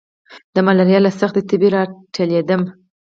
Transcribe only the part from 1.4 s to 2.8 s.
تبي را لټېدم.